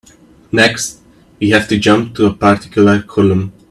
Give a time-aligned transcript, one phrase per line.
[0.51, 0.99] Next,
[1.39, 3.53] we have to jump to a particular column.